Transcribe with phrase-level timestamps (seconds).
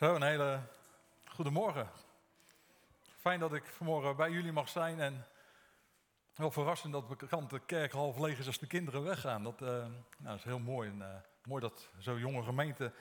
[0.00, 0.60] Zo, een hele
[1.24, 1.90] goede morgen.
[3.16, 5.26] Fijn dat ik vanmorgen bij jullie mag zijn en
[6.34, 7.08] wel verrassend dat
[7.50, 9.42] de kerk half leeg is als de kinderen weggaan.
[9.42, 9.86] Dat, uh,
[10.18, 12.92] nou, is heel mooi en uh, mooi dat zo'n jonge gemeente,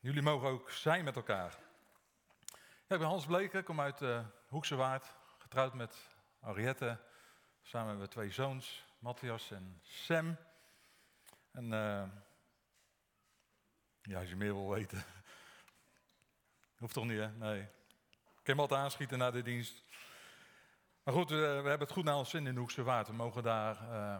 [0.00, 1.58] jullie mogen ook zijn met elkaar.
[2.86, 5.96] Ja, ik ben Hans Bleken, kom uit uh, Hoekse Waard, getrouwd met
[6.40, 6.98] Ariette.
[7.62, 10.36] Samen hebben we twee zoons, Matthias en Sam.
[11.52, 11.68] En
[14.02, 15.04] ja, als je meer wil weten,
[16.84, 17.30] Hoeft toch niet, hè?
[17.30, 17.60] Nee.
[17.60, 17.68] Ik
[18.42, 19.84] kan hem altijd aanschieten na de dienst.
[21.02, 23.06] Maar goed, we, hebben het goed naar ons zin in de Hoekse Waard.
[23.06, 23.82] We mogen daar...
[23.82, 24.16] Uh,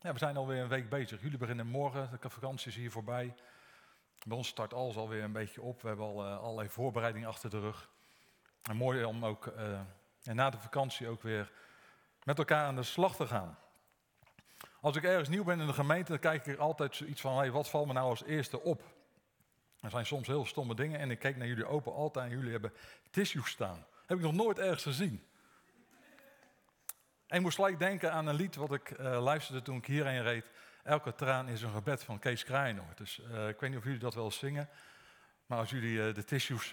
[0.00, 1.22] ja, we zijn alweer een week bezig.
[1.22, 3.34] Jullie beginnen morgen, de vakantie is hier voorbij.
[4.26, 5.82] Bij ons start alles alweer een beetje op.
[5.82, 7.88] We hebben al uh, allerlei voorbereidingen achter de rug.
[8.62, 9.80] En mooi om ook uh,
[10.22, 11.52] na de vakantie ook weer
[12.24, 13.58] met elkaar aan de slag te gaan.
[14.80, 17.36] Als ik ergens nieuw ben in de gemeente, dan kijk ik er altijd zoiets van...
[17.36, 18.82] Hey, wat valt me nou als eerste op?
[19.80, 22.50] Er zijn soms heel stomme dingen en ik keek naar jullie open altaar en jullie
[22.50, 22.72] hebben
[23.10, 23.86] tissues staan.
[24.06, 25.24] Heb ik nog nooit ergens gezien.
[27.26, 30.22] En ik moest gelijk denken aan een lied wat ik uh, luisterde toen ik hierheen
[30.22, 30.44] reed.
[30.82, 32.98] Elke traan is een gebed van Kees Kraaienoord.
[32.98, 34.68] Dus uh, ik weet niet of jullie dat wel zingen.
[35.46, 36.68] Maar als jullie uh, de tissues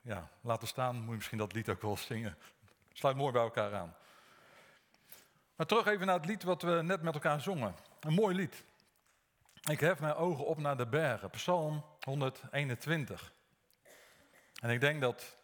[0.00, 2.36] ja, laten staan, moet je misschien dat lied ook wel zingen.
[2.92, 3.94] Sluit mooi bij elkaar aan.
[5.56, 7.74] Maar terug even naar het lied wat we net met elkaar zongen.
[8.00, 8.64] Een mooi lied.
[9.70, 11.30] Ik hef mijn ogen op naar de bergen.
[11.30, 13.32] Psalm 121.
[14.60, 15.36] En ik denk dat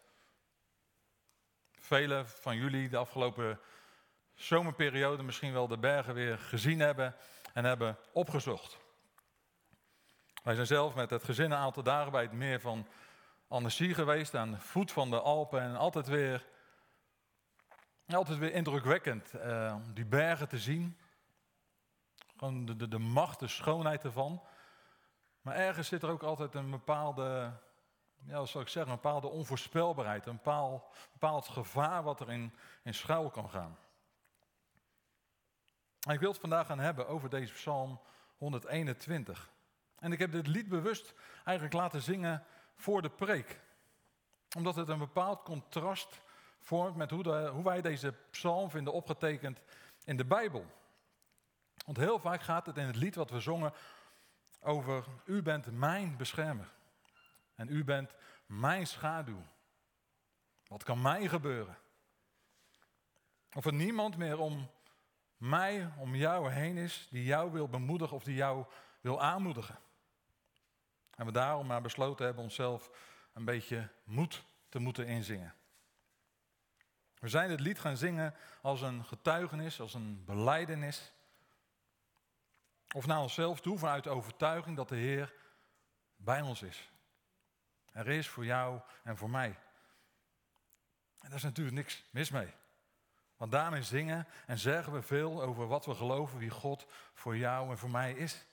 [1.79, 3.59] velen van jullie de afgelopen
[4.35, 7.15] zomerperiode misschien wel de bergen weer gezien hebben
[7.53, 8.77] en hebben opgezocht.
[10.43, 12.87] Wij zijn zelf met het gezin een aantal dagen bij het meer van
[13.47, 15.61] Annecy geweest, aan de voet van de Alpen.
[15.61, 16.45] En altijd weer,
[18.07, 20.97] altijd weer indrukwekkend uh, om die bergen te zien.
[22.43, 24.41] De, de, de macht, de schoonheid ervan.
[25.41, 27.51] Maar ergens zit er ook altijd een bepaalde,
[28.25, 33.29] ja, zou ik zeggen, een bepaalde onvoorspelbaarheid, een bepaald, bepaald gevaar wat er in, schuil
[33.29, 33.77] kan gaan.
[36.07, 37.99] En ik wil het vandaag gaan hebben over deze psalm
[38.37, 39.49] 121.
[39.99, 42.43] En ik heb dit lied bewust eigenlijk laten zingen
[42.75, 43.59] voor de preek.
[44.57, 46.21] Omdat het een bepaald contrast
[46.59, 49.61] vormt met hoe, hoe wij deze psalm vinden opgetekend
[50.05, 50.65] in de Bijbel.
[51.83, 53.73] Want heel vaak gaat het in het lied wat we zongen
[54.59, 56.71] over u bent mijn beschermer.
[57.55, 59.43] En u bent mijn schaduw.
[60.67, 61.77] Wat kan mij gebeuren?
[63.53, 64.69] Of er niemand meer om
[65.37, 68.65] mij, om jou heen is, die jou wil bemoedigen of die jou
[69.01, 69.79] wil aanmoedigen.
[71.15, 72.89] En we daarom maar besloten hebben onszelf
[73.33, 75.53] een beetje moed te moeten inzingen.
[77.19, 81.13] We zijn het lied gaan zingen als een getuigenis, als een beleidenis
[82.93, 85.33] of naar onszelf toe vanuit de overtuiging dat de Heer
[86.15, 86.91] bij ons is.
[87.91, 89.59] Er is voor jou en voor mij.
[91.19, 92.53] En daar is natuurlijk niks mis mee.
[93.37, 97.69] Want daarmee zingen en zeggen we veel over wat we geloven, wie God voor jou
[97.69, 98.45] en voor mij is.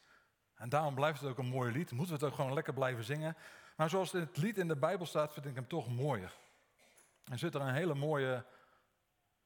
[0.54, 1.90] En daarom blijft het ook een mooi lied.
[1.90, 3.36] Moeten we het ook gewoon lekker blijven zingen.
[3.76, 6.32] Maar zoals het lied in de Bijbel staat, vind ik hem toch mooier.
[7.24, 8.44] Er zit er een hele mooie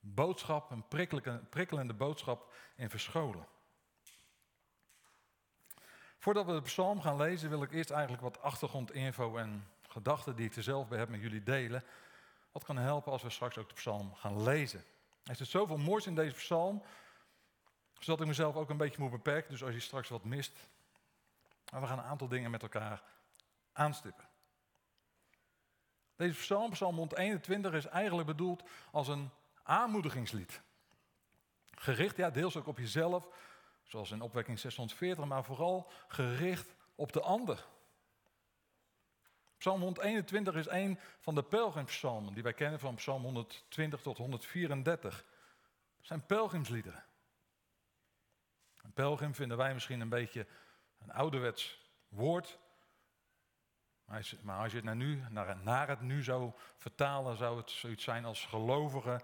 [0.00, 0.88] boodschap, een
[1.49, 3.47] prikkelende boodschap in verscholen.
[6.25, 10.47] Voordat we de psalm gaan lezen, wil ik eerst eigenlijk wat achtergrondinfo en gedachten die
[10.47, 11.85] ik er zelf bij heb met jullie delen.
[12.53, 14.85] Wat kan helpen als we straks ook de psalm gaan lezen.
[15.25, 16.83] Er zit zoveel moois in deze psalm,
[17.99, 19.51] zodat ik mezelf ook een beetje moet beperken.
[19.51, 20.53] Dus als je straks wat mist,
[21.73, 23.03] maar we gaan een aantal dingen met elkaar
[23.73, 24.25] aanstippen.
[26.17, 29.31] Deze psalm, psalm 121, is eigenlijk bedoeld als een
[29.62, 30.61] aanmoedigingslied.
[31.71, 33.29] Gericht, ja, deels ook op jezelf,
[33.84, 37.67] zoals in opwekking 640, maar vooral gericht op de ander.
[39.59, 45.25] Psalm 121 is een van de pelgrimspsalmen die wij kennen van Psalm 120 tot 134.
[45.97, 47.05] Dat zijn pelgrimsliederen.
[48.83, 50.47] Een pelgrim vinden wij misschien een beetje
[50.99, 52.58] een ouderwets woord.
[54.05, 54.17] Maar
[54.62, 55.23] als je het naar, nu,
[55.62, 59.20] naar, het nu zou vertalen, zou het zoiets zijn als gelovige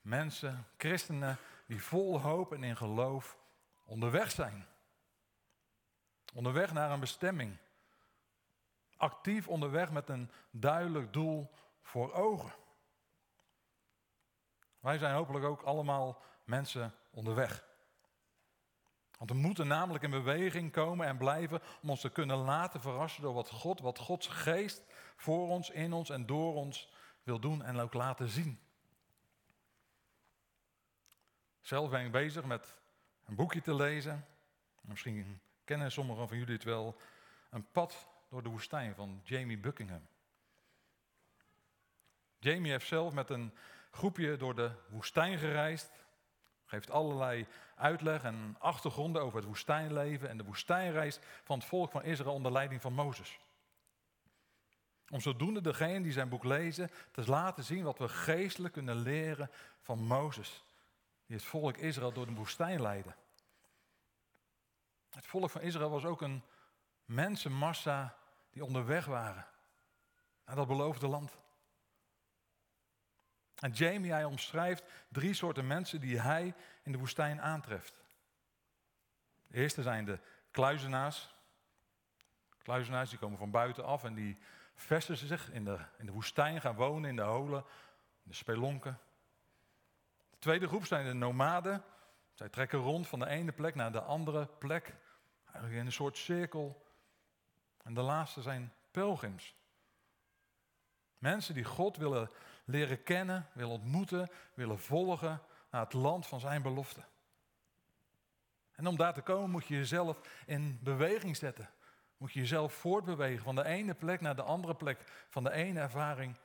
[0.00, 3.38] mensen, christenen, die vol hoop en in geloof
[3.86, 4.66] onderweg zijn.
[6.34, 7.56] Onderweg naar een bestemming.
[8.96, 11.50] Actief onderweg met een duidelijk doel
[11.82, 12.52] voor ogen.
[14.80, 17.64] Wij zijn hopelijk ook allemaal mensen onderweg.
[19.18, 23.22] Want we moeten namelijk in beweging komen en blijven om ons te kunnen laten verrassen
[23.22, 24.82] door wat God, wat Gods geest
[25.16, 26.92] voor ons, in ons en door ons
[27.22, 28.60] wil doen en ook laten zien.
[31.60, 32.74] Zelf ben ik bezig met
[33.26, 34.26] een boekje te lezen.
[34.80, 36.96] Misschien kennen sommigen van jullie het wel.
[37.50, 40.06] Een pad door de woestijn van Jamie Buckingham.
[42.38, 43.52] Jamie heeft zelf met een
[43.90, 45.90] groepje door de woestijn gereisd.
[46.64, 52.02] Geeft allerlei uitleg en achtergronden over het woestijnleven en de woestijnreis van het volk van
[52.02, 53.38] Israël onder leiding van Mozes.
[55.10, 59.50] Om zodoende degene die zijn boek lezen te laten zien wat we geestelijk kunnen leren
[59.80, 60.64] van Mozes,
[61.26, 63.14] die het volk Israël door de woestijn leidde.
[65.10, 66.42] Het volk van Israël was ook een
[67.04, 68.16] mensenmassa
[68.50, 69.46] die onderweg waren
[70.44, 71.38] naar dat beloofde land.
[73.56, 77.94] En Jamie, hij omschrijft drie soorten mensen die hij in de woestijn aantreft.
[79.46, 80.18] De eerste zijn de
[80.50, 81.34] kluizenaars.
[82.58, 84.38] Kluizenaars die komen van buiten af en die
[84.74, 87.64] vestigen zich in de, in de woestijn, gaan wonen in de holen,
[88.22, 88.98] in de spelonken.
[90.46, 91.84] De tweede groep zijn de nomaden.
[92.34, 94.94] Zij trekken rond van de ene plek naar de andere plek,
[95.44, 96.86] eigenlijk in een soort cirkel.
[97.82, 99.54] En de laatste zijn pelgrims.
[101.18, 102.30] Mensen die God willen
[102.64, 107.04] leren kennen, willen ontmoeten, willen volgen naar het land van zijn belofte.
[108.72, 111.70] En om daar te komen moet je jezelf in beweging zetten.
[112.16, 115.80] Moet je jezelf voortbewegen van de ene plek naar de andere plek, van de ene
[115.80, 116.36] ervaring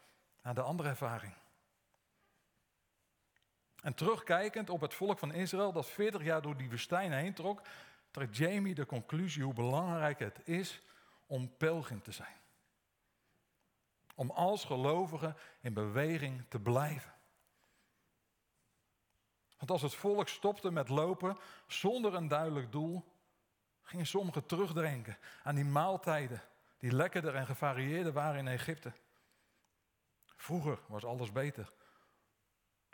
[0.42, 1.34] naar de andere ervaring.
[3.82, 7.62] En terugkijkend op het volk van Israël dat 40 jaar door die woestijn heen trok,
[8.12, 10.82] trekt Jamie de conclusie hoe belangrijk het is
[11.26, 12.42] om pelgrim te zijn
[14.22, 17.14] om als gelovige in beweging te blijven.
[19.58, 21.38] Want als het volk stopte met lopen
[21.68, 23.04] zonder een duidelijk doel,
[23.82, 26.42] gingen sommigen terugdenken aan die maaltijden
[26.78, 28.92] die lekkerder en gevarieerder waren in Egypte.
[30.36, 31.72] Vroeger was alles beter.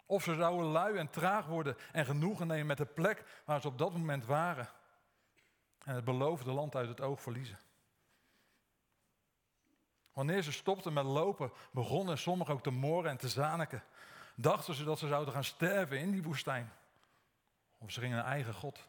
[0.10, 3.68] Of ze zouden lui en traag worden en genoegen nemen met de plek waar ze
[3.68, 4.70] op dat moment waren.
[5.84, 7.60] En het beloofde land uit het oog verliezen.
[10.14, 13.84] Wanneer ze stopten met lopen, begonnen sommigen ook te moren en te zaniken.
[14.36, 16.72] Dachten ze dat ze zouden gaan sterven in die woestijn.
[17.78, 18.88] Of ze gingen een eigen god,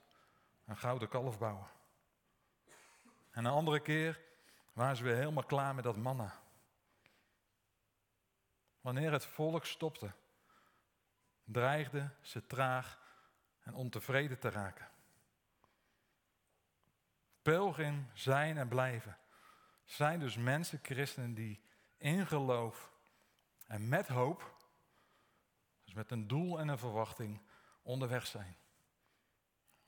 [0.65, 1.67] een gouden kalf bouwen.
[3.31, 4.21] En een andere keer
[4.73, 6.33] waren ze weer helemaal klaar met dat manna.
[8.81, 10.13] Wanneer het volk stopte,
[11.53, 12.99] dreigden ze traag
[13.61, 14.89] en ontevreden te raken.
[17.43, 19.19] Pelgrim zijn en blijven
[19.91, 21.61] zijn dus mensen, christenen, die
[21.97, 22.93] in geloof
[23.67, 24.57] en met hoop,
[25.85, 27.41] dus met een doel en een verwachting,
[27.83, 28.57] onderweg zijn.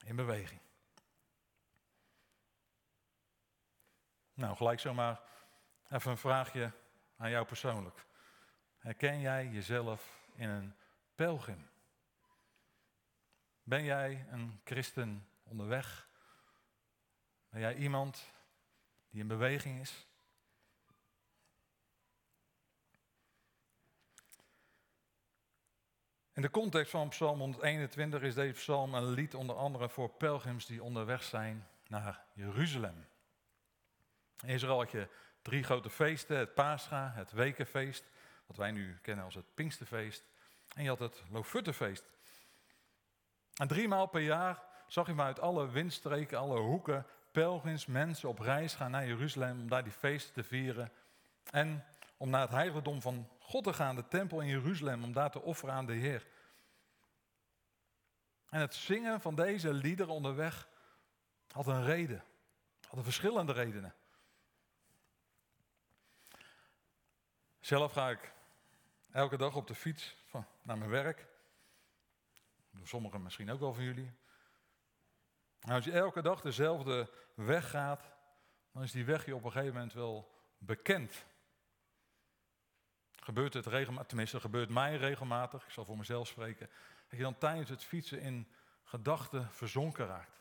[0.04, 0.60] In beweging.
[4.34, 5.20] Nou, gelijk zomaar
[5.88, 6.72] even een vraagje
[7.16, 8.06] aan jou persoonlijk.
[8.78, 10.74] Herken jij jezelf in een
[11.20, 11.68] pelgrim?
[13.62, 16.08] Ben jij een christen onderweg?
[17.48, 18.24] Ben jij iemand
[19.10, 20.06] die in beweging is.
[26.32, 30.66] In de context van Psalm 121 is deze psalm een lied onder andere voor pelgrims
[30.66, 33.06] die onderweg zijn naar Jeruzalem.
[34.42, 35.08] In Israël had je
[35.42, 38.04] drie grote feesten, het Pascha, het Wekenfeest,
[38.46, 40.24] wat wij nu kennen als het Pinksterfeest,
[40.74, 42.04] en je had het Lofuttefeest.
[43.54, 48.38] En drie maal per jaar zag je uit alle windstreken, alle hoeken pelgrims, mensen op
[48.38, 50.92] reis gaan naar Jeruzalem om daar die feesten te vieren.
[51.50, 51.84] En
[52.16, 55.42] om naar het heiligdom van God te gaan, de tempel in Jeruzalem, om daar te
[55.42, 56.26] offeren aan de Heer.
[58.48, 60.68] En het zingen van deze liederen onderweg
[61.52, 62.24] had een reden.
[62.86, 63.94] Hadden verschillende redenen.
[67.60, 68.32] Zelf ga ik
[69.12, 71.26] elke dag op de fiets van, naar mijn werk.
[72.82, 74.12] Sommigen misschien ook wel van jullie.
[75.60, 78.12] Nou, als je elke dag dezelfde weg gaat,
[78.72, 81.24] dan is die weg je op een gegeven moment wel bekend.
[83.12, 86.70] Gebeurt het regelmatig, tenminste gebeurt mij regelmatig, ik zal voor mezelf spreken,
[87.08, 88.52] dat je dan tijdens het fietsen in
[88.82, 90.40] gedachten verzonken raakt.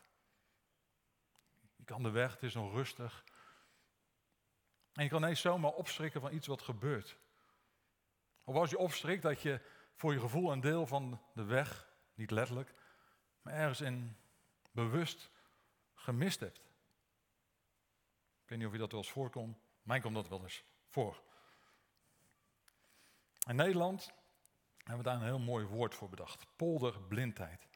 [1.76, 3.24] Je kan de weg, het is nog rustig.
[4.94, 7.18] En je kan ineens zomaar opschrikken van iets wat gebeurt.
[8.50, 9.62] Of als je opschrikt dat je
[9.96, 12.74] voor je gevoel een deel van de weg, niet letterlijk,
[13.42, 14.18] maar ergens in
[14.72, 15.32] bewust
[15.94, 16.58] gemist hebt.
[18.44, 19.58] Ik weet niet of je dat wel eens voorkomt.
[19.82, 21.22] Mij komt dat wel eens voor.
[23.48, 24.14] In Nederland
[24.78, 26.46] hebben we daar een heel mooi woord voor bedacht.
[26.56, 27.68] Polderblindheid.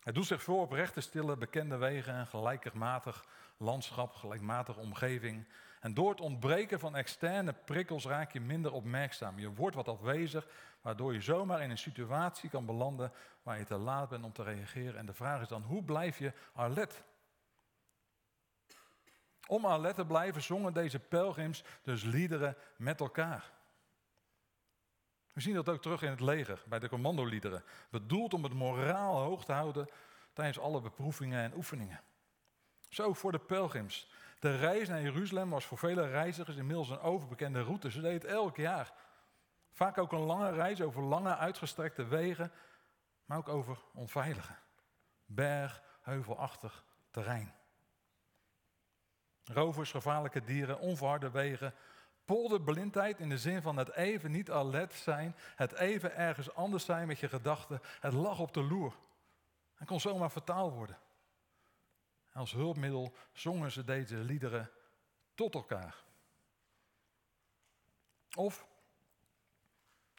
[0.00, 3.24] Het doet zich voor op rechte, stille, bekende wegen, een gelijkmatig
[3.56, 5.46] landschap, gelijkmatige omgeving.
[5.84, 9.38] En door het ontbreken van externe prikkels raak je minder opmerkzaam.
[9.38, 10.46] Je wordt wat afwezig,
[10.80, 13.12] waardoor je zomaar in een situatie kan belanden
[13.42, 14.96] waar je te laat bent om te reageren.
[14.96, 17.02] En de vraag is dan, hoe blijf je alert?
[19.46, 23.52] Om alert te blijven zongen deze pelgrims dus liederen met elkaar.
[25.32, 27.64] We zien dat ook terug in het leger, bij de commandoliederen.
[27.90, 29.88] Bedoeld om het moraal hoog te houden
[30.32, 32.00] tijdens alle beproevingen en oefeningen.
[32.88, 34.08] Zo voor de pelgrims.
[34.44, 37.90] De reis naar Jeruzalem was voor vele reizigers inmiddels een overbekende route.
[37.90, 38.92] Ze deden het elk jaar.
[39.72, 42.52] Vaak ook een lange reis over lange uitgestrekte wegen,
[43.24, 44.54] maar ook over onveilige,
[45.26, 47.54] berg, heuvelachtig terrein.
[49.44, 51.74] Rovers, gevaarlijke dieren, onverharde wegen,
[52.24, 57.06] polderblindheid in de zin van het even niet alert zijn, het even ergens anders zijn
[57.06, 58.94] met je gedachten, het lag op de loer.
[59.74, 60.98] En kon zomaar vertaald worden.
[62.34, 64.70] Als hulpmiddel zongen ze deze liederen
[65.34, 66.04] tot elkaar.
[68.34, 68.66] Of,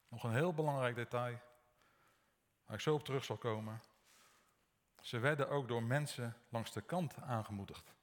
[0.07, 1.39] nog een heel belangrijk detail,
[2.65, 3.81] waar ik zo op terug zal komen.
[5.01, 7.93] Ze werden ook door mensen langs de kant aangemoedigd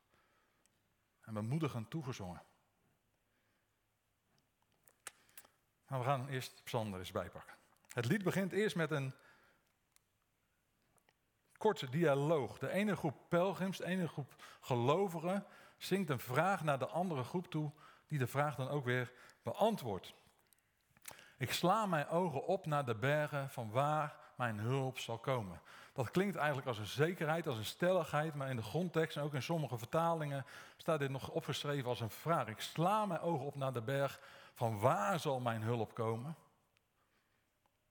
[1.21, 2.43] en bemoedigend toegezongen.
[5.87, 7.55] Maar we gaan eerst Psalm eens bijpakken.
[7.89, 9.15] Het lied begint eerst met een
[11.63, 12.59] korte dialoog.
[12.59, 17.51] De ene groep pelgrims, de ene groep gelovigen zingt een vraag naar de andere groep
[17.51, 17.71] toe,
[18.07, 20.15] die de vraag dan ook weer beantwoordt.
[21.39, 25.61] Ik sla mijn ogen op naar de bergen van waar mijn hulp zal komen.
[25.93, 29.35] Dat klinkt eigenlijk als een zekerheid, als een stelligheid, maar in de grondtekst en ook
[29.35, 32.49] in sommige vertalingen staat dit nog opgeschreven als een vraag.
[32.49, 34.21] Ik sla mijn ogen op naar de berg
[34.55, 36.37] van waar zal mijn hulp komen?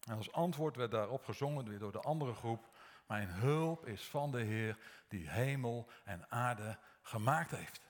[0.07, 2.70] En als antwoord werd daarop gezongen weer door de andere groep,
[3.11, 4.77] mijn hulp is van de Heer
[5.07, 7.81] die hemel en aarde gemaakt heeft.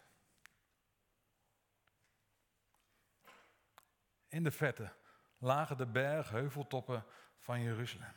[4.27, 4.93] In de vette
[5.37, 7.05] lagen de bergheuveltoppen
[7.37, 8.13] van Jeruzalem.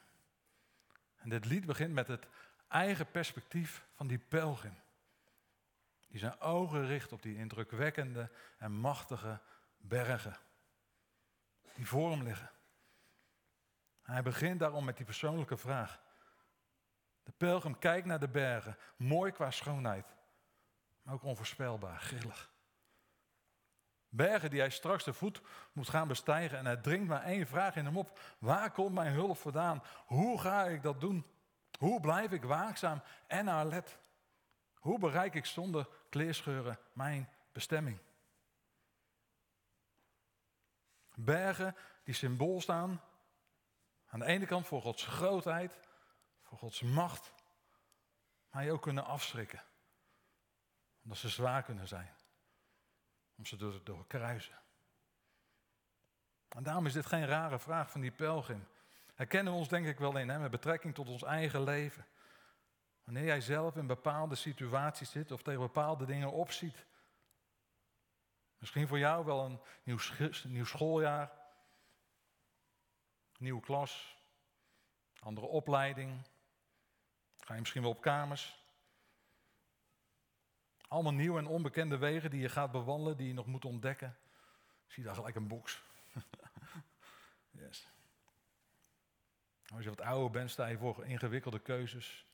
[1.16, 2.26] En dit lied begint met het
[2.68, 4.76] eigen perspectief van die pelgrim.
[6.08, 9.40] Die zijn ogen richt op die indrukwekkende en machtige
[9.76, 10.36] bergen.
[11.74, 12.50] Die voor hem liggen.
[14.02, 16.03] Hij begint daarom met die persoonlijke vraag.
[17.24, 20.14] De pelgrim kijkt naar de bergen, mooi qua schoonheid,
[21.02, 22.52] maar ook onvoorspelbaar, grillig.
[24.08, 27.76] Bergen die hij straks de voet moet gaan bestijgen en hij dringt maar één vraag
[27.76, 28.20] in hem op.
[28.38, 29.82] Waar komt mijn hulp vandaan?
[30.06, 31.26] Hoe ga ik dat doen?
[31.78, 33.98] Hoe blijf ik waakzaam en alert?
[34.74, 37.98] Hoe bereik ik zonder kleerscheuren mijn bestemming?
[41.14, 43.00] Bergen die symbool staan
[44.06, 45.78] aan de ene kant voor Gods grootheid,
[46.56, 47.32] Gods macht,
[48.50, 49.62] maar je ook kunnen afschrikken.
[51.02, 52.14] Omdat ze zwaar kunnen zijn.
[53.36, 54.58] Om ze door, door kruisen.
[56.48, 58.66] En daarom is dit geen rare vraag van die pelgrim.
[59.14, 62.06] Herkennen we ons denk ik wel in, hè, met betrekking tot ons eigen leven.
[63.04, 66.86] Wanneer jij zelf in bepaalde situaties zit of tegen bepaalde dingen opziet.
[68.58, 69.98] Misschien voor jou wel een nieuw,
[70.44, 71.32] nieuw schooljaar,
[73.38, 74.16] nieuwe klas,
[75.18, 76.22] andere opleiding.
[77.44, 78.62] Ga je misschien wel op kamers.
[80.88, 84.16] Allemaal nieuwe en onbekende wegen die je gaat bewandelen, die je nog moet ontdekken.
[84.86, 85.82] Ik zie daar gelijk een box.
[87.50, 87.88] yes.
[89.74, 92.26] Als je wat ouder bent, sta je voor ingewikkelde keuzes.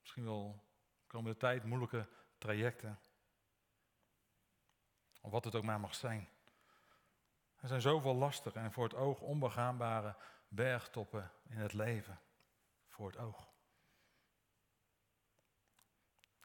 [0.00, 0.64] Misschien wel
[1.06, 2.98] komende tijd moeilijke trajecten.
[5.20, 6.28] Of wat het ook maar mag zijn.
[7.60, 10.16] Er zijn zoveel lastige en voor het oog onbegaanbare
[10.48, 12.20] bergtoppen in het leven.
[12.88, 13.49] Voor het oog.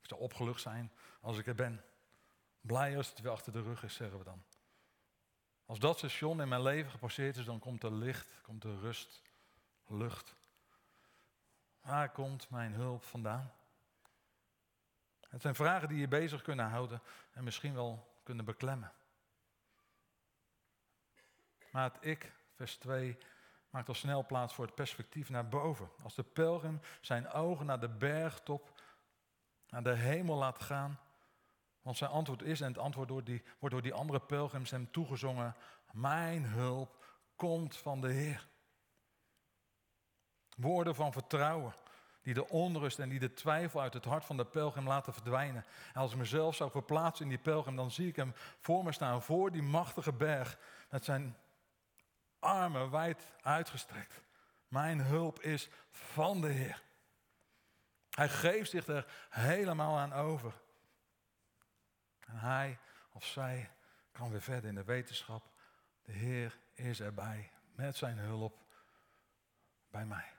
[0.06, 1.84] Ik zal opgelucht zijn als ik er ben.
[2.62, 4.44] Blij als het weer achter de rug is, zeggen we dan.
[5.66, 9.22] Als dat station in mijn leven gepasseerd is, dan komt er licht, komt er rust,
[9.88, 10.36] lucht.
[11.82, 13.54] Waar komt mijn hulp vandaan?
[15.30, 18.92] Het zijn vragen die je bezig kunnen houden en misschien wel kunnen beklemmen.
[21.72, 23.18] Maar het ik, vers 2,
[23.70, 25.90] maakt al snel plaats voor het perspectief naar boven.
[26.04, 28.75] Als de pelgrim zijn ogen naar de bergtop,
[29.70, 31.00] naar de hemel laat gaan.
[31.82, 35.56] Want zijn antwoord is, en het antwoord die, wordt door die andere pelgrims hem toegezongen,
[35.92, 37.04] mijn hulp
[37.36, 38.48] komt van de Heer.
[40.56, 41.76] Woorden van vertrouwen,
[42.22, 45.66] die de onrust en die de twijfel uit het hart van de pelgrim laten verdwijnen.
[45.94, 48.92] En als ik mezelf zou verplaatsen in die pelgrim, dan zie ik hem voor me
[48.92, 50.58] staan, voor die machtige berg,
[50.90, 51.38] met zijn
[52.40, 54.22] armen wijd uitgestrekt.
[54.68, 56.84] Mijn hulp is van de Heer.
[58.16, 60.54] Hij geeft zich er helemaal aan over.
[62.20, 62.80] En hij
[63.12, 63.72] of zij
[64.12, 65.50] kan weer verder in de wetenschap.
[66.02, 68.64] De Heer is erbij met zijn hulp
[69.90, 70.36] bij mij.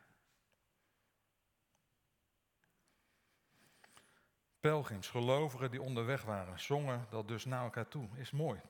[4.67, 8.09] pelgrims, gelovigen die onderweg waren, zongen dat dus naar elkaar toe.
[8.15, 8.61] Is mooi.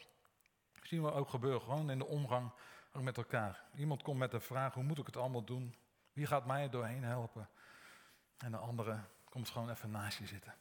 [0.82, 2.50] Zien we ook gebeuren, gewoon in de omgang
[2.92, 3.64] met elkaar.
[3.74, 5.74] Iemand komt met de vraag, hoe moet ik het allemaal doen?
[6.12, 7.48] Wie gaat mij er doorheen helpen?
[8.36, 10.54] En de andere komt gewoon even naast je zitten.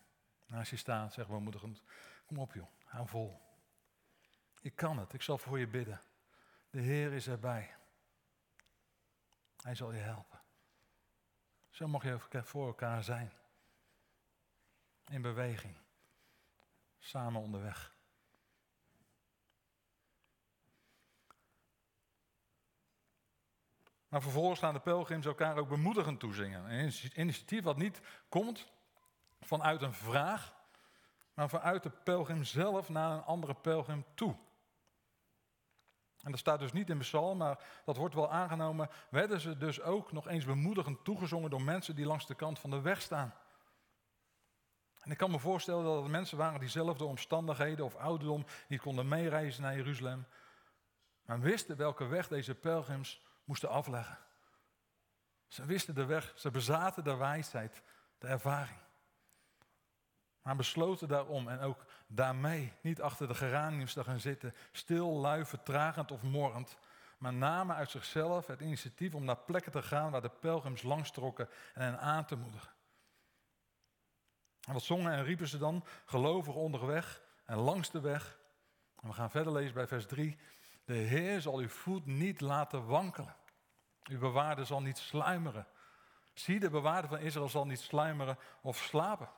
[0.46, 1.82] Naast je staan, zeg bemoedigend,
[2.26, 3.42] kom op joh, hou vol.
[4.62, 6.02] Je kan het, ik zal voor je bidden.
[6.70, 7.76] De Heer is erbij.
[9.62, 10.40] Hij zal je helpen.
[11.70, 13.32] Zo mag je voor elkaar zijn.
[15.08, 15.78] In beweging.
[17.00, 17.95] Samen onderweg.
[24.16, 26.72] Maar vervolgens staan de pelgrims elkaar ook bemoedigend toezingen.
[26.72, 28.72] Een initiatief wat niet komt
[29.42, 30.54] vanuit een vraag,
[31.34, 34.36] maar vanuit de pelgrim zelf naar een andere pelgrim toe.
[36.22, 38.90] En dat staat dus niet in psalm, maar dat wordt wel aangenomen.
[39.10, 42.70] Werden ze dus ook nog eens bemoedigend toegezongen door mensen die langs de kant van
[42.70, 43.34] de weg staan.
[45.00, 48.46] En ik kan me voorstellen dat het mensen waren die zelf door omstandigheden of ouderdom
[48.68, 50.26] niet konden meereizen naar Jeruzalem.
[51.26, 54.18] Maar wisten welke weg deze pelgrims moesten afleggen.
[55.48, 57.82] Ze wisten de weg, ze bezaten de wijsheid,
[58.18, 58.80] de ervaring.
[60.42, 65.46] Maar besloten daarom en ook daarmee niet achter de geraniums te gaan zitten, stil, lui,
[65.46, 66.78] vertragend of morrend,
[67.18, 71.12] maar namen uit zichzelf het initiatief om naar plekken te gaan waar de pelgrims langs
[71.12, 72.74] trokken en hen aan te moedigen.
[74.68, 75.86] En wat zongen en riepen ze dan?
[76.06, 78.38] Gelovigen onderweg en langs de weg.
[79.02, 80.38] En we gaan verder lezen bij vers 3.
[80.86, 83.36] De Heer zal uw voet niet laten wankelen.
[84.04, 85.68] Uw bewaarde zal niet sluimeren.
[86.34, 89.30] Zie, de bewaarde van Israël zal niet sluimeren of slapen.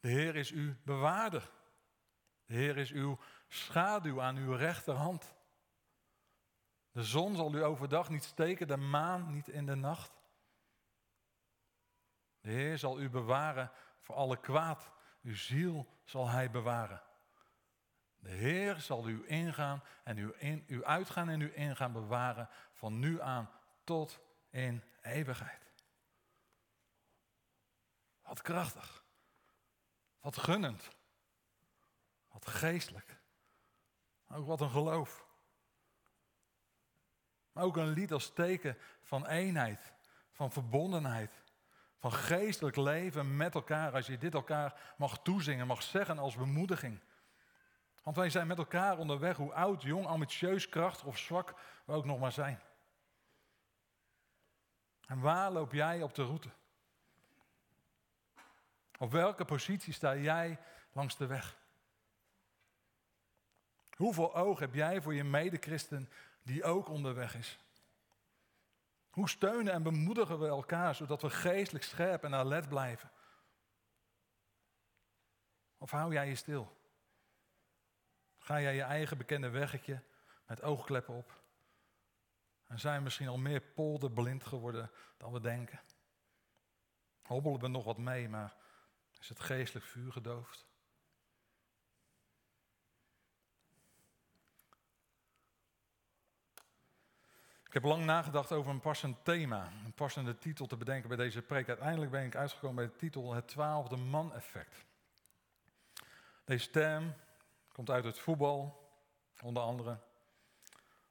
[0.00, 1.50] De Heer is uw bewaarder.
[2.46, 5.34] De Heer is uw schaduw aan uw rechterhand.
[6.92, 10.20] De zon zal u overdag niet steken, de maan niet in de nacht.
[12.40, 14.90] De Heer zal u bewaren voor alle kwaad.
[15.22, 17.02] Uw ziel zal Hij bewaren.
[18.20, 22.98] De Heer zal u ingaan en u, in, u uitgaan en u ingaan bewaren van
[22.98, 23.50] nu aan
[23.84, 25.72] tot in eeuwigheid.
[28.22, 29.04] Wat krachtig.
[30.20, 30.88] Wat gunnend.
[32.28, 33.18] Wat geestelijk.
[34.28, 35.24] Ook wat een geloof.
[37.52, 39.92] Maar ook een lied als teken van eenheid,
[40.32, 41.42] van verbondenheid,
[41.96, 43.92] van geestelijk leven met elkaar.
[43.92, 47.00] Als je dit elkaar mag toezingen, mag zeggen als bemoediging.
[48.02, 52.04] Want wij zijn met elkaar onderweg, hoe oud, jong, ambitieus, krachtig of zwak we ook
[52.04, 52.60] nog maar zijn.
[55.06, 56.50] En waar loop jij op de route?
[58.98, 60.58] Op welke positie sta jij
[60.92, 61.58] langs de weg?
[63.96, 66.08] Hoeveel oog heb jij voor je medechristen
[66.42, 67.58] die ook onderweg is?
[69.10, 73.10] Hoe steunen en bemoedigen we elkaar zodat we geestelijk scherp en alert blijven?
[75.78, 76.79] Of hou jij je stil?
[78.50, 80.02] Ga jij je eigen bekende weggetje
[80.46, 81.42] met oogkleppen op?
[82.66, 85.80] En zijn misschien al meer polderblind geworden dan we denken?
[87.22, 88.54] Hobbelen we nog wat mee, maar
[89.20, 90.66] is het geestelijk vuur gedoofd?
[97.64, 101.42] Ik heb lang nagedacht over een passend thema, een passende titel te bedenken bij deze
[101.42, 101.68] preek.
[101.68, 104.84] Uiteindelijk ben ik uitgekomen bij de titel Het twaalfde man-effect.
[106.44, 107.14] Deze term
[107.72, 108.88] komt uit het voetbal,
[109.42, 109.98] onder andere.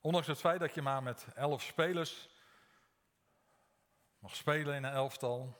[0.01, 2.29] Ondanks het feit dat je maar met elf spelers
[4.19, 5.57] mag spelen in een elftal,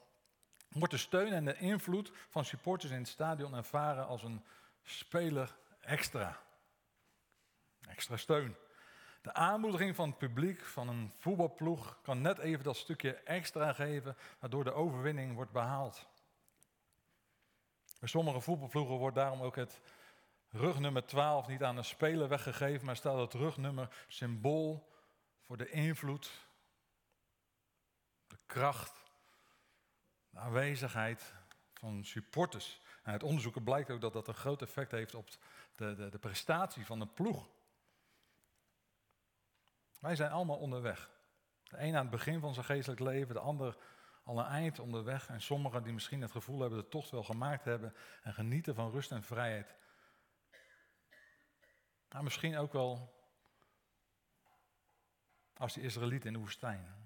[0.70, 4.46] wordt de steun en de invloed van supporters in het stadion ervaren als een
[4.84, 6.40] speler extra.
[7.88, 8.56] Extra steun.
[9.22, 14.18] De aanmoediging van het publiek van een voetbalploeg kan net even dat stukje extra geven,
[14.40, 16.08] waardoor de overwinning wordt behaald.
[18.00, 19.82] Bij sommige voetbalploegen wordt daarom ook het
[20.50, 24.92] rugnummer 12 niet aan een speler weggegeven, maar staat het rugnummer symbool
[25.46, 26.32] voor de invloed,
[28.28, 29.04] de kracht,
[30.30, 31.34] de aanwezigheid
[31.74, 32.82] van supporters.
[33.04, 35.30] En uit onderzoeken blijkt ook dat dat een groot effect heeft op
[35.76, 37.48] de, de, de prestatie van een ploeg.
[40.00, 41.10] Wij zijn allemaal onderweg.
[41.64, 43.78] De een aan het begin van zijn geestelijk leven, de ander
[44.24, 45.28] al een eind onderweg.
[45.28, 48.92] En sommigen die misschien het gevoel hebben de tocht wel gemaakt hebben en genieten van
[48.92, 49.76] rust en vrijheid.
[52.10, 53.18] Maar misschien ook wel
[55.54, 56.98] als die Israëliet in de woestijn.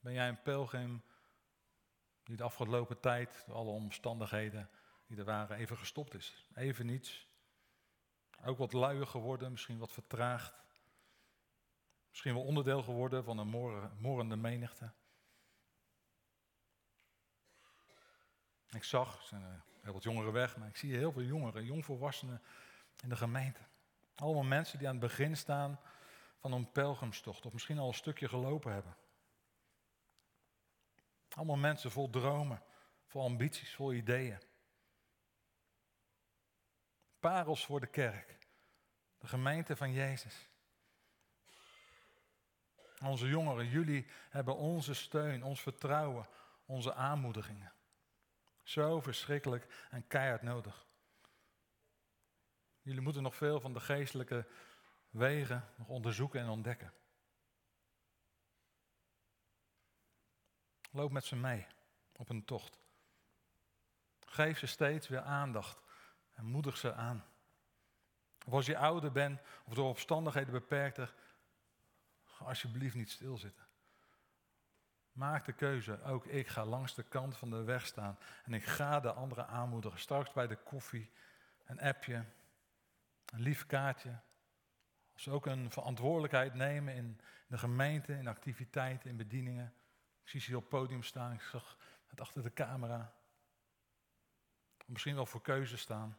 [0.00, 1.02] Ben jij een pelgrim
[2.22, 4.70] die de afgelopen tijd, door alle omstandigheden
[5.06, 6.48] die er waren, even gestopt is?
[6.54, 7.28] Even niets.
[8.44, 10.62] Ook wat luier geworden, misschien wat vertraagd.
[12.08, 13.48] Misschien wel onderdeel geworden van een
[13.98, 14.92] morrende menigte.
[18.70, 22.42] Ik zag, er zijn heel wat jongeren weg, maar ik zie heel veel jongeren, jongvolwassenen
[23.02, 23.60] in de gemeente.
[24.14, 25.80] Allemaal mensen die aan het begin staan
[26.40, 28.96] van een pelgrimstocht, of misschien al een stukje gelopen hebben.
[31.28, 32.62] Allemaal mensen vol dromen,
[33.06, 34.40] vol ambities, vol ideeën.
[37.18, 38.38] Parels voor de kerk,
[39.18, 40.48] de gemeente van Jezus.
[43.02, 46.28] Onze jongeren, jullie hebben onze steun, ons vertrouwen,
[46.66, 47.72] onze aanmoedigingen.
[48.62, 50.86] Zo verschrikkelijk en keihard nodig.
[52.84, 54.46] Jullie moeten nog veel van de geestelijke
[55.10, 56.92] wegen nog onderzoeken en ontdekken.
[60.90, 61.66] Loop met ze mee
[62.12, 62.78] op een tocht.
[64.24, 65.80] Geef ze steeds weer aandacht
[66.32, 67.24] en moedig ze aan.
[68.46, 71.14] Of als je ouder bent of door omstandigheden beperkter,
[72.24, 73.66] ga alsjeblieft niet stilzitten.
[75.12, 78.64] Maak de keuze, ook ik ga langs de kant van de weg staan en ik
[78.64, 80.00] ga de anderen aanmoedigen.
[80.00, 81.10] Straks bij de koffie,
[81.64, 82.24] een appje,
[83.34, 84.20] een lief kaartje.
[85.12, 89.74] Als ook een verantwoordelijkheid nemen in de gemeente, in activiteiten, in bedieningen.
[90.22, 93.14] Ik zie ze op het podium staan, ik zag het achter de camera.
[94.86, 96.18] Misschien wel voor keuze staan.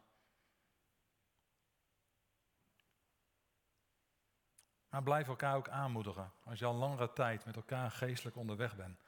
[4.88, 9.00] Maar blijf elkaar ook aanmoedigen als je al langere tijd met elkaar geestelijk onderweg bent.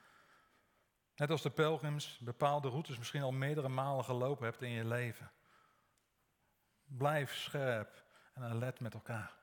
[1.16, 5.30] Net als de pelgrims bepaalde routes misschien al meerdere malen gelopen hebt in je leven.
[6.88, 9.36] Blijf scherp en alert met elkaar.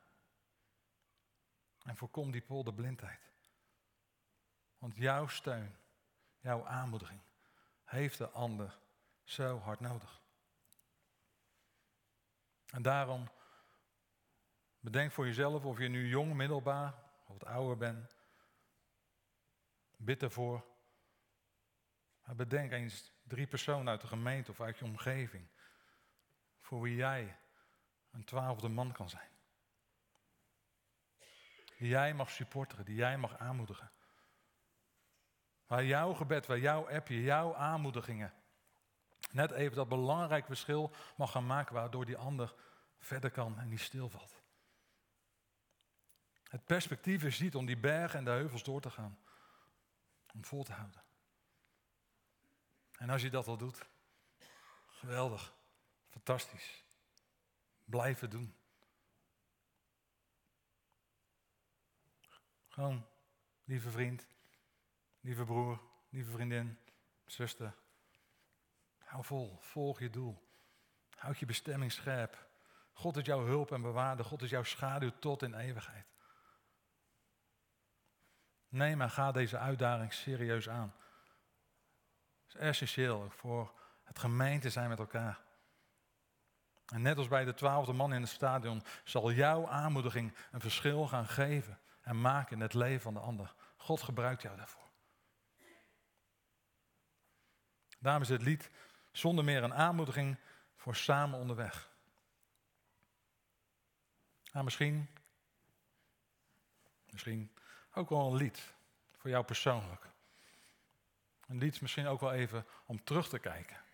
[1.84, 3.32] En voorkom die polderblindheid.
[4.78, 5.76] Want jouw steun,
[6.40, 7.22] jouw aanmoediging,
[7.84, 8.78] heeft de ander
[9.24, 10.22] zo hard nodig.
[12.66, 13.30] En daarom
[14.80, 16.94] bedenk voor jezelf of je nu jong, middelbaar
[17.28, 18.16] of ouder bent.
[19.98, 20.66] Bid ervoor.
[22.36, 25.48] Bedenk eens drie personen uit de gemeente of uit je omgeving.
[26.66, 27.38] Voor wie jij
[28.12, 29.30] een twaalfde man kan zijn.
[31.78, 33.92] Die jij mag supporteren, die jij mag aanmoedigen.
[35.68, 38.34] Waar jouw gebed, waar jouw appje, jouw aanmoedigingen
[39.32, 42.54] net even dat belangrijk verschil mag gaan maken waardoor die ander
[43.00, 44.42] verder kan en niet stilvalt.
[46.44, 49.20] Het perspectief is niet om die bergen en de heuvels door te gaan.
[50.34, 51.04] Om vol te houden.
[52.98, 53.86] En als je dat al doet,
[54.88, 55.55] geweldig,
[56.16, 56.84] fantastisch.
[57.84, 58.56] Blijven doen.
[62.68, 63.06] Gewoon,
[63.64, 64.28] lieve vriend,
[65.20, 66.78] lieve broer, lieve vriendin,
[67.26, 67.76] zuster.
[68.98, 70.44] Hou vol, volg je doel.
[71.16, 72.48] Houd je bestemming scherp.
[72.94, 74.26] God is jouw hulp en bewaarder.
[74.26, 76.06] God is jouw schaduw tot in eeuwigheid.
[78.68, 80.94] Nee, maar ga deze uitdaging serieus aan.
[82.46, 85.45] Het is essentieel voor het gemeente zijn met elkaar.
[86.86, 91.08] En net als bij de twaalfde man in het stadion zal jouw aanmoediging een verschil
[91.08, 93.54] gaan geven en maken in het leven van de ander.
[93.78, 94.84] God gebruikt jou daarvoor.
[98.00, 98.70] Daarom is het lied
[99.12, 100.38] zonder meer een aanmoediging
[100.76, 101.90] voor samen onderweg.
[104.52, 105.10] Nou, misschien,
[107.10, 107.52] misschien
[107.94, 108.74] ook wel een lied
[109.18, 110.08] voor jou persoonlijk.
[111.48, 113.85] Een lied misschien ook wel even om terug te kijken.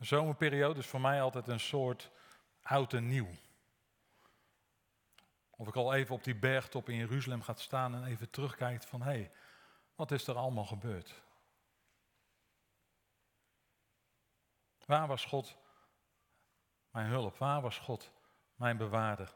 [0.00, 2.10] De zomerperiode is voor mij altijd een soort
[2.62, 3.30] oud en nieuw.
[5.50, 9.02] Of ik al even op die bergtop in Jeruzalem ga staan en even terugkijkt van
[9.02, 9.32] hé, hey,
[9.94, 11.22] wat is er allemaal gebeurd?
[14.86, 15.56] Waar was God
[16.90, 17.38] mijn hulp?
[17.38, 18.12] Waar was God
[18.54, 19.34] mijn bewaarder?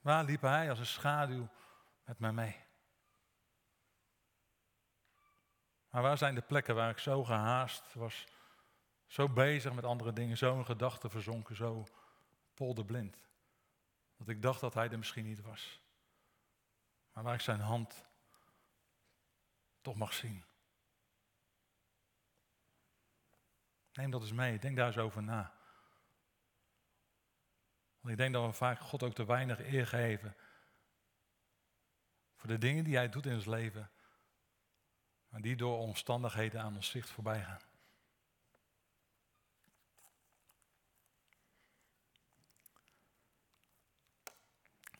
[0.00, 1.48] Waar liep Hij als een schaduw
[2.04, 2.56] met mij mee?
[5.90, 8.26] Maar waar zijn de plekken waar ik zo gehaast was,
[9.08, 11.86] zo bezig met andere dingen, zo in gedachten verzonken, zo
[12.54, 13.16] polderblind,
[14.16, 15.80] dat ik dacht dat Hij er misschien niet was.
[17.12, 18.06] Maar waar ik Zijn hand
[19.80, 20.44] toch mag zien.
[23.92, 25.56] Neem dat eens mee, denk daar eens over na.
[28.00, 30.36] Want ik denk dat we vaak God ook te weinig eer geven
[32.36, 33.90] voor de dingen die Hij doet in ons leven,
[35.28, 37.67] maar die door omstandigheden aan ons zicht voorbij gaan.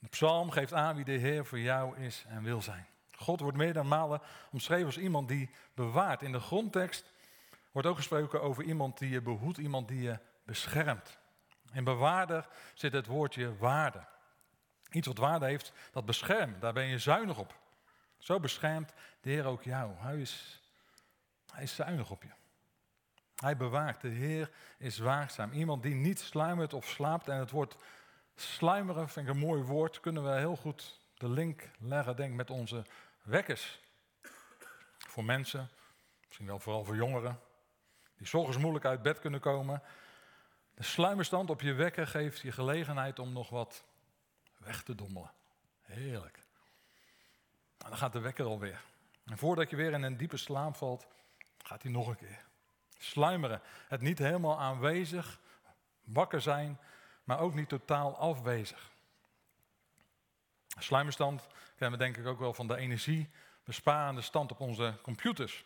[0.09, 2.87] De psalm geeft aan wie de Heer voor jou is en wil zijn.
[3.17, 6.23] God wordt meer dan malen omschreven als iemand die bewaart.
[6.23, 7.13] In de grondtekst
[7.73, 11.19] wordt ook gesproken over iemand die je behoedt, iemand die je beschermt.
[11.73, 14.07] In bewaarder zit het woordje waarde.
[14.91, 16.61] Iets wat waarde heeft, dat beschermt.
[16.61, 17.59] Daar ben je zuinig op.
[18.19, 19.93] Zo beschermt de Heer ook jou.
[19.97, 20.63] Hij is
[21.53, 22.31] Hij is zuinig op je.
[23.35, 24.01] Hij bewaakt.
[24.01, 25.53] De Heer is waakzaam.
[25.53, 27.29] Iemand die niet sluimert of slaapt.
[27.29, 27.77] En het woord
[28.41, 30.01] sluimeren vind ik een mooi woord.
[30.01, 32.85] Kunnen we heel goed de link leggen, denk met onze
[33.23, 33.81] wekkers.
[34.99, 35.69] Voor mensen,
[36.27, 37.41] misschien wel vooral voor jongeren,
[38.17, 39.83] die s'ochtends moeilijk uit bed kunnen komen.
[40.75, 43.85] De sluimerstand op je wekker geeft je gelegenheid om nog wat
[44.57, 45.31] weg te dommelen.
[45.83, 46.39] Heerlijk.
[47.79, 48.81] Nou, dan gaat de wekker alweer.
[49.25, 51.07] En voordat je weer in een diepe slaap valt,
[51.59, 52.45] gaat hij nog een keer.
[52.99, 53.61] Sluimeren.
[53.89, 55.41] Het niet helemaal aanwezig,
[56.05, 56.79] wakker zijn,
[57.29, 58.91] maar ook niet totaal afwezig.
[60.79, 65.65] Sluimerstand kennen we denk ik ook wel van de energiebesparende stand op onze computers.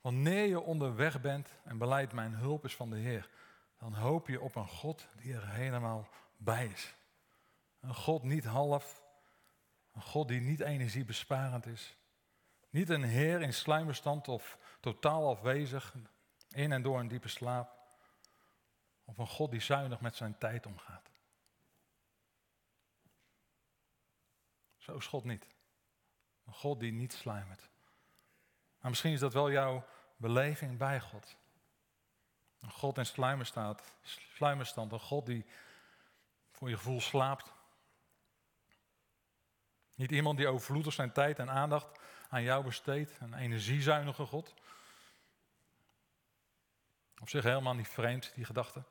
[0.00, 3.28] Wanneer je onderweg bent en beleidt mijn hulp is van de Heer,
[3.78, 6.94] dan hoop je op een God die er helemaal bij is.
[7.80, 9.02] Een God niet half,
[9.94, 11.96] een God die niet energiebesparend is.
[12.70, 15.94] Niet een Heer in sluimerstand of totaal afwezig,
[16.50, 17.80] in en door een diepe slaap.
[19.12, 21.10] Of een God die zuinig met zijn tijd omgaat.
[24.76, 25.46] Zo is God niet.
[26.46, 27.68] Een God die niet sluimert.
[28.80, 31.36] Maar misschien is dat wel jouw beleving bij God.
[32.60, 33.82] Een God in sluimerstand,
[34.34, 35.44] sluimerstand, een God die
[36.50, 37.52] voor je gevoel slaapt.
[39.94, 44.54] Niet iemand die overvloedig zijn tijd en aandacht aan jou besteedt, een energiezuinige God.
[47.20, 48.84] Op zich helemaal niet vreemd, die gedachte.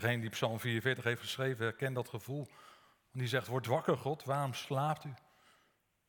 [0.00, 2.48] Degene die Psalm 44 heeft geschreven, herkent dat gevoel.
[3.12, 5.14] Die zegt, word wakker God, waarom slaapt u?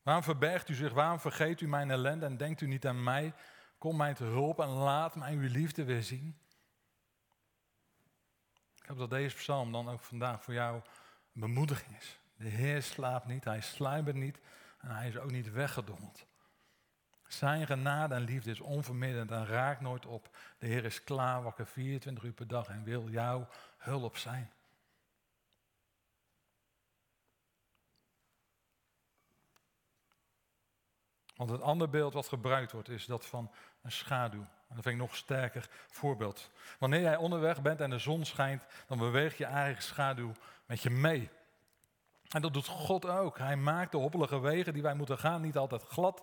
[0.02, 3.34] Waarom verbergt u zich, waarom vergeet u mijn ellende en denkt u niet aan mij?
[3.78, 6.38] Kom mij te hulp en laat mij uw liefde weer zien.
[8.82, 10.74] Ik hoop dat deze psalm dan ook vandaag voor jou
[11.34, 12.18] een bemoediging is.
[12.36, 14.40] De Heer slaapt niet, hij sluimert niet
[14.78, 16.26] en hij is ook niet weggedommeld.
[17.28, 20.36] Zijn genade en liefde is onverminderd en raakt nooit op.
[20.58, 24.50] De Heer is klaar, wakker 24 uur per dag en wil jouw hulp zijn.
[31.38, 33.50] Want het andere beeld wat gebruikt wordt is dat van
[33.82, 34.40] een schaduw.
[34.40, 36.50] En dat vind ik nog sterker voorbeeld.
[36.78, 40.32] Wanneer jij onderweg bent en de zon schijnt, dan beweegt je eigen schaduw
[40.66, 41.30] met je mee.
[42.28, 43.38] En dat doet God ook.
[43.38, 46.22] Hij maakt de hoppelige wegen die wij moeten gaan niet altijd glad.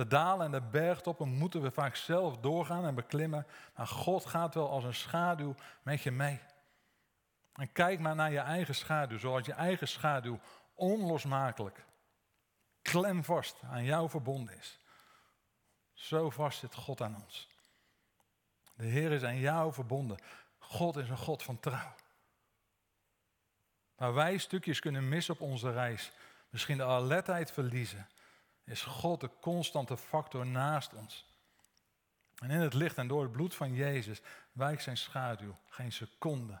[0.00, 3.46] De dalen en de bergtoppen moeten we vaak zelf doorgaan en beklimmen.
[3.76, 6.40] Maar God gaat wel als een schaduw met je mee.
[7.52, 10.40] En kijk maar naar je eigen schaduw, zoals je eigen schaduw
[10.74, 11.84] onlosmakelijk,
[12.82, 14.78] klemvast aan jou verbonden is.
[15.92, 17.48] Zo vast zit God aan ons.
[18.74, 20.18] De Heer is aan jou verbonden.
[20.58, 21.94] God is een God van trouw.
[23.94, 26.12] Waar wij stukjes kunnen missen op onze reis,
[26.48, 28.08] misschien de alertheid verliezen,
[28.70, 31.28] is God de constante factor naast ons.
[32.36, 36.60] En in het licht en door het bloed van Jezus wijkt zijn schaduw geen seconde.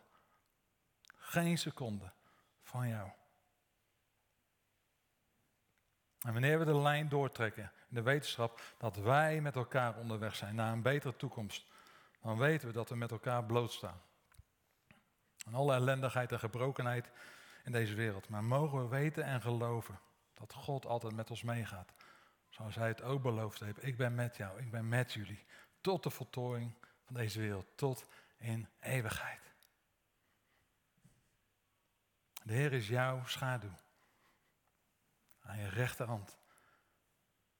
[1.16, 2.12] Geen seconde
[2.62, 3.10] van jou.
[6.20, 10.54] En wanneer we de lijn doortrekken in de wetenschap dat wij met elkaar onderweg zijn
[10.54, 11.66] naar een betere toekomst,
[12.22, 14.00] dan weten we dat we met elkaar blootstaan.
[15.46, 17.10] En alle ellendigheid en gebrokenheid
[17.64, 18.28] in deze wereld.
[18.28, 19.98] Maar mogen we weten en geloven
[20.34, 21.92] dat God altijd met ons meegaat.
[22.60, 23.86] Zoals hij het ook beloofd heeft.
[23.86, 25.44] Ik ben met jou, ik ben met jullie.
[25.80, 29.52] Tot de voltooiing van deze wereld, tot in eeuwigheid.
[32.42, 33.74] De Heer is jouw schaduw.
[35.42, 36.38] Aan je rechterhand.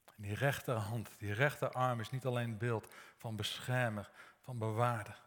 [0.05, 4.11] En die rechterhand, die rechterarm is niet alleen het beeld van beschermer,
[4.41, 5.23] van bewaarder.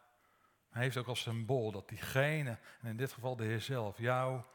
[0.70, 4.46] Hij heeft ook als symbool dat diegene, en in dit geval de Heer zelf, jouw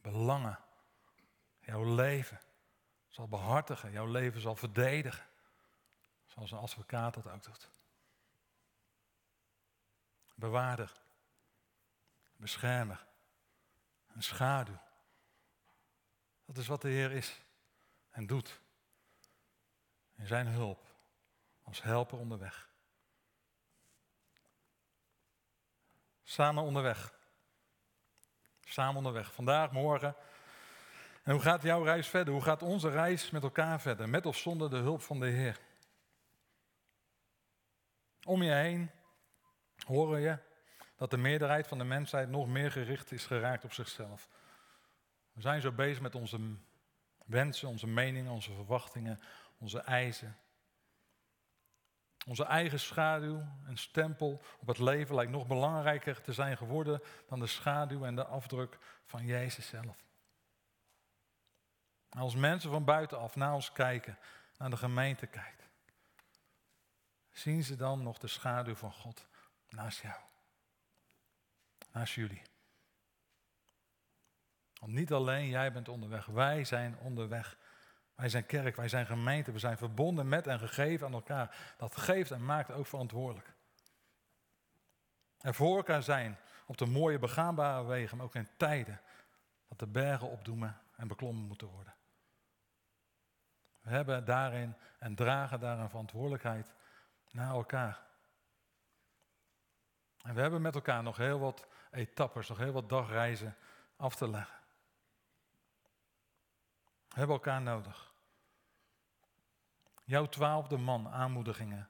[0.00, 0.58] belangen,
[1.60, 2.40] jouw leven
[3.16, 5.26] zal behartigen, jouw leven zal verdedigen.
[6.26, 7.70] Zoals een advocaat dat ook doet.
[10.34, 10.92] Bewaarder,
[12.36, 13.06] beschermer,
[14.12, 14.78] een schaduw.
[16.44, 17.40] Dat is wat de Heer is
[18.10, 18.60] en doet.
[20.14, 20.94] In zijn hulp,
[21.62, 22.68] als helper onderweg.
[26.22, 27.14] Samen onderweg.
[28.64, 29.32] Samen onderweg.
[29.32, 30.16] Vandaag, morgen.
[31.26, 32.34] En hoe gaat jouw reis verder?
[32.34, 34.08] Hoe gaat onze reis met elkaar verder?
[34.08, 35.58] Met of zonder de hulp van de Heer?
[38.24, 38.90] Om je heen
[39.86, 40.38] horen je
[40.96, 44.28] dat de meerderheid van de mensheid nog meer gericht is geraakt op zichzelf.
[45.32, 46.38] We zijn zo bezig met onze
[47.24, 49.20] wensen, onze meningen, onze verwachtingen,
[49.58, 50.36] onze eisen.
[52.26, 57.40] Onze eigen schaduw en stempel op het leven lijkt nog belangrijker te zijn geworden dan
[57.40, 60.05] de schaduw en de afdruk van Jezus zelf.
[62.16, 64.18] Als mensen van buitenaf naar ons kijken,
[64.58, 65.68] naar de gemeente kijkt,
[67.32, 69.26] zien ze dan nog de schaduw van God
[69.68, 70.20] naast jou,
[71.92, 72.42] naast jullie?
[74.80, 77.56] Want niet alleen jij bent onderweg, wij zijn onderweg.
[78.14, 81.74] Wij zijn kerk, wij zijn gemeente, we zijn verbonden met en gegeven aan elkaar.
[81.76, 83.52] Dat geeft en maakt ook verantwoordelijk.
[85.40, 89.00] En voor elkaar zijn op de mooie begaanbare wegen, maar ook in tijden
[89.68, 91.94] dat de bergen opdoemen en beklommen moeten worden.
[93.90, 96.66] Hebben daarin en dragen daar een verantwoordelijkheid
[97.30, 98.00] naar elkaar.
[100.22, 103.56] En we hebben met elkaar nog heel wat etappes, nog heel wat dagreizen
[103.96, 104.56] af te leggen.
[107.08, 108.14] We hebben elkaar nodig.
[110.04, 111.88] Jouw twaalfde man aanmoedigingen.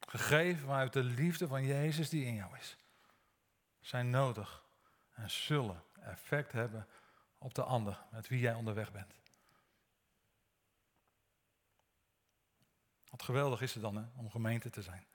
[0.00, 2.76] Gegeven vanuit de liefde van Jezus die in jou is.
[3.80, 4.62] Zijn nodig
[5.12, 6.88] en zullen effect hebben
[7.38, 9.21] op de ander met wie jij onderweg bent.
[13.12, 15.06] Wat geweldig is het dan hè, om gemeente te zijn.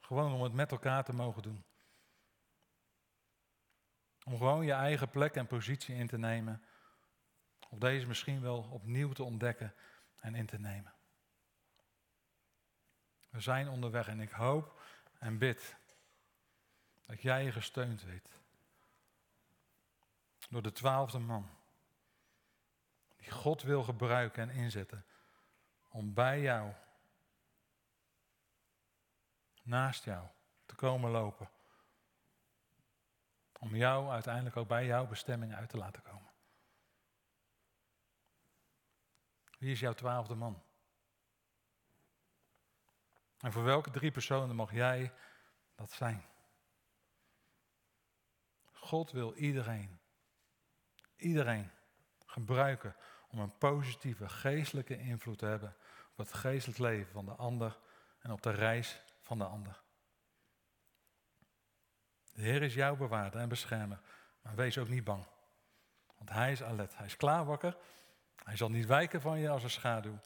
[0.00, 1.64] Gewoon om het met elkaar te mogen doen.
[4.24, 6.64] Om gewoon je eigen plek en positie in te nemen.
[7.68, 9.74] Of deze misschien wel opnieuw te ontdekken
[10.20, 10.92] en in te nemen.
[13.30, 14.82] We zijn onderweg en ik hoop
[15.18, 15.76] en bid
[17.06, 18.28] dat jij je gesteund weet.
[20.50, 21.50] Door de twaalfde man.
[23.16, 25.04] Die God wil gebruiken en inzetten.
[25.92, 26.72] Om bij jou,
[29.62, 30.28] naast jou,
[30.66, 31.50] te komen lopen.
[33.58, 36.32] Om jou uiteindelijk ook bij jouw bestemming uit te laten komen.
[39.58, 40.62] Wie is jouw twaalfde man?
[43.38, 45.12] En voor welke drie personen mag jij
[45.74, 46.24] dat zijn?
[48.72, 50.00] God wil iedereen,
[51.16, 51.70] iedereen
[52.26, 52.96] gebruiken
[53.32, 55.76] om een positieve geestelijke invloed te hebben
[56.10, 57.78] op het geestelijk leven van de ander
[58.18, 59.82] en op de reis van de ander.
[62.32, 64.00] De Heer is jouw bewaarder en beschermer,
[64.42, 65.26] maar wees ook niet bang.
[66.16, 67.76] Want Hij is alert, Hij is klaar wakker,
[68.44, 70.18] Hij zal niet wijken van je als een schaduw.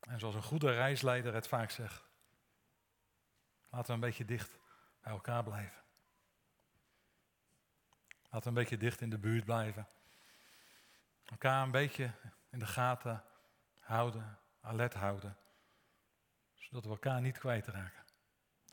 [0.00, 2.04] En zoals een goede reisleider het vaak zegt,
[3.68, 4.58] laten we een beetje dicht
[5.00, 5.82] bij elkaar blijven.
[8.22, 9.86] Laten we een beetje dicht in de buurt blijven.
[11.30, 12.12] Elkaar een beetje
[12.50, 13.24] in de gaten
[13.80, 15.36] houden, alert houden.
[16.54, 18.04] Zodat we elkaar niet kwijtraken.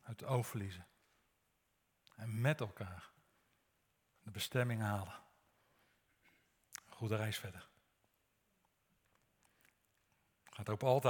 [0.04, 0.88] Uit het oog verliezen.
[2.15, 3.10] En met elkaar
[4.22, 5.20] de bestemming halen.
[6.89, 7.67] Goede reis verder.
[10.43, 11.04] Gaat ook altijd.